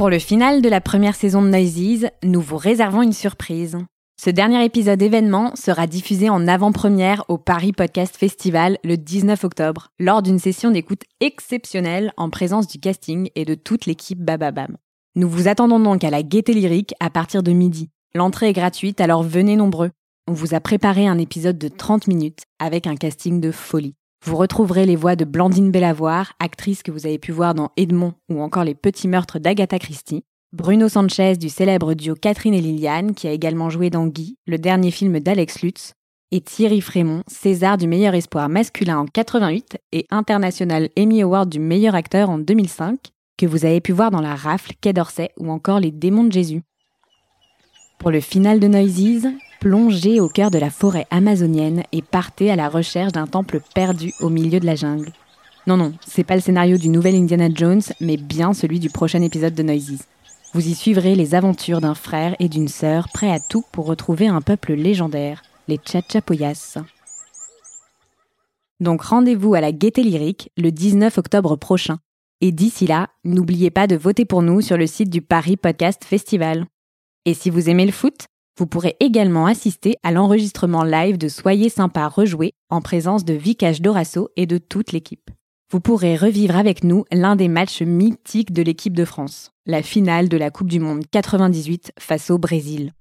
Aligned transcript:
Pour 0.00 0.08
le 0.08 0.18
final 0.18 0.62
de 0.62 0.68
la 0.70 0.80
première 0.80 1.14
saison 1.14 1.42
de 1.42 1.48
Noises, 1.48 2.08
nous 2.24 2.40
vous 2.40 2.56
réservons 2.56 3.02
une 3.02 3.12
surprise. 3.12 3.76
Ce 4.18 4.30
dernier 4.30 4.64
épisode 4.64 5.02
événement 5.02 5.54
sera 5.56 5.86
diffusé 5.86 6.30
en 6.30 6.48
avant-première 6.48 7.22
au 7.28 7.36
Paris 7.36 7.72
Podcast 7.72 8.16
Festival 8.16 8.78
le 8.82 8.96
19 8.96 9.44
octobre, 9.44 9.90
lors 9.98 10.22
d'une 10.22 10.38
session 10.38 10.70
d'écoute 10.70 11.02
exceptionnelle 11.20 12.14
en 12.16 12.30
présence 12.30 12.66
du 12.66 12.80
casting 12.80 13.28
et 13.34 13.44
de 13.44 13.54
toute 13.54 13.84
l'équipe 13.84 14.24
Bababam. 14.24 14.78
Nous 15.16 15.28
vous 15.28 15.48
attendons 15.48 15.78
donc 15.78 16.02
à 16.02 16.08
la 16.08 16.22
Gaieté 16.22 16.54
Lyrique 16.54 16.94
à 16.98 17.10
partir 17.10 17.42
de 17.42 17.52
midi. 17.52 17.90
L'entrée 18.14 18.48
est 18.48 18.54
gratuite, 18.54 19.02
alors 19.02 19.22
venez 19.22 19.56
nombreux. 19.56 19.90
On 20.26 20.32
vous 20.32 20.54
a 20.54 20.60
préparé 20.60 21.08
un 21.08 21.18
épisode 21.18 21.58
de 21.58 21.68
30 21.68 22.06
minutes 22.06 22.44
avec 22.58 22.86
un 22.86 22.96
casting 22.96 23.38
de 23.38 23.50
folie. 23.50 23.96
Vous 24.22 24.36
retrouverez 24.36 24.84
les 24.84 24.96
voix 24.96 25.16
de 25.16 25.24
Blandine 25.24 25.70
Bellavoir, 25.70 26.34
actrice 26.40 26.82
que 26.82 26.90
vous 26.90 27.06
avez 27.06 27.18
pu 27.18 27.32
voir 27.32 27.54
dans 27.54 27.70
Edmond 27.78 28.12
ou 28.28 28.42
encore 28.42 28.64
Les 28.64 28.74
Petits 28.74 29.08
Meurtres 29.08 29.38
d'Agatha 29.38 29.78
Christie, 29.78 30.24
Bruno 30.52 30.90
Sanchez 30.90 31.36
du 31.36 31.48
célèbre 31.48 31.94
duo 31.94 32.14
Catherine 32.14 32.52
et 32.52 32.60
Liliane, 32.60 33.14
qui 33.14 33.28
a 33.28 33.32
également 33.32 33.70
joué 33.70 33.88
dans 33.88 34.06
Guy, 34.06 34.36
le 34.46 34.58
dernier 34.58 34.90
film 34.90 35.20
d'Alex 35.20 35.62
Lutz, 35.62 35.94
et 36.32 36.42
Thierry 36.42 36.82
Frémont, 36.82 37.22
César 37.28 37.78
du 37.78 37.88
meilleur 37.88 38.14
espoir 38.14 38.50
masculin 38.50 38.98
en 38.98 39.06
88 39.06 39.78
et 39.92 40.06
international 40.10 40.90
Emmy 40.98 41.22
Award 41.22 41.48
du 41.48 41.58
meilleur 41.58 41.94
acteur 41.94 42.28
en 42.28 42.38
2005, 42.38 42.98
que 43.38 43.46
vous 43.46 43.64
avez 43.64 43.80
pu 43.80 43.92
voir 43.92 44.10
dans 44.10 44.20
La 44.20 44.34
Rafle, 44.34 44.74
Quai 44.82 44.92
d'Orsay 44.92 45.30
ou 45.38 45.50
encore 45.50 45.80
Les 45.80 45.92
Démons 45.92 46.24
de 46.24 46.32
Jésus. 46.32 46.60
Pour 47.98 48.10
le 48.10 48.20
final 48.20 48.60
de 48.60 48.68
Noises, 48.68 49.28
plongez 49.60 50.20
au 50.20 50.28
cœur 50.28 50.50
de 50.50 50.58
la 50.58 50.70
forêt 50.70 51.06
amazonienne 51.10 51.84
et 51.92 52.02
partez 52.02 52.50
à 52.50 52.56
la 52.56 52.68
recherche 52.68 53.12
d'un 53.12 53.26
temple 53.26 53.60
perdu 53.74 54.12
au 54.20 54.30
milieu 54.30 54.58
de 54.58 54.66
la 54.66 54.74
jungle. 54.74 55.12
Non, 55.66 55.76
non, 55.76 55.92
c'est 56.06 56.24
pas 56.24 56.34
le 56.34 56.40
scénario 56.40 56.78
du 56.78 56.88
nouvel 56.88 57.14
Indiana 57.14 57.48
Jones, 57.54 57.82
mais 58.00 58.16
bien 58.16 58.54
celui 58.54 58.80
du 58.80 58.88
prochain 58.88 59.20
épisode 59.20 59.54
de 59.54 59.62
Noises. 59.62 60.06
Vous 60.54 60.66
y 60.66 60.74
suivrez 60.74 61.14
les 61.14 61.34
aventures 61.34 61.82
d'un 61.82 61.94
frère 61.94 62.34
et 62.40 62.48
d'une 62.48 62.68
sœur 62.68 63.08
prêts 63.12 63.30
à 63.30 63.38
tout 63.38 63.62
pour 63.70 63.86
retrouver 63.86 64.26
un 64.26 64.40
peuple 64.40 64.72
légendaire, 64.72 65.42
les 65.68 65.78
Chachapoyas. 65.84 66.78
Donc 68.80 69.02
rendez-vous 69.02 69.54
à 69.54 69.60
la 69.60 69.72
Gaieté 69.72 70.02
Lyrique 70.02 70.50
le 70.56 70.72
19 70.72 71.18
octobre 71.18 71.56
prochain. 71.56 71.98
Et 72.40 72.50
d'ici 72.50 72.86
là, 72.86 73.10
n'oubliez 73.24 73.70
pas 73.70 73.86
de 73.86 73.94
voter 73.94 74.24
pour 74.24 74.40
nous 74.40 74.62
sur 74.62 74.78
le 74.78 74.86
site 74.86 75.10
du 75.10 75.20
Paris 75.20 75.58
Podcast 75.58 76.02
Festival. 76.04 76.64
Et 77.26 77.34
si 77.34 77.50
vous 77.50 77.68
aimez 77.68 77.84
le 77.84 77.92
foot, 77.92 78.26
vous 78.58 78.66
pourrez 78.66 78.96
également 79.00 79.46
assister 79.46 79.96
à 80.02 80.12
l'enregistrement 80.12 80.84
live 80.84 81.18
de 81.18 81.28
Soyez 81.28 81.68
sympa 81.68 82.06
rejoué 82.08 82.52
en 82.68 82.80
présence 82.80 83.24
de 83.24 83.34
Vikash 83.34 83.80
Dorasso 83.80 84.28
et 84.36 84.46
de 84.46 84.58
toute 84.58 84.92
l'équipe. 84.92 85.30
Vous 85.70 85.80
pourrez 85.80 86.16
revivre 86.16 86.56
avec 86.56 86.82
nous 86.82 87.04
l'un 87.12 87.36
des 87.36 87.48
matchs 87.48 87.82
mythiques 87.82 88.52
de 88.52 88.62
l'équipe 88.62 88.96
de 88.96 89.04
France, 89.04 89.52
la 89.66 89.82
finale 89.82 90.28
de 90.28 90.36
la 90.36 90.50
Coupe 90.50 90.68
du 90.68 90.80
Monde 90.80 91.04
98 91.10 91.92
face 91.98 92.30
au 92.30 92.38
Brésil. 92.38 92.92